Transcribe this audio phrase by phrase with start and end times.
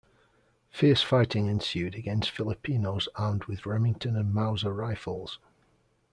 [0.71, 5.37] Fierce fighting ensued against Filipinos armed with Remington and Mauser rifles.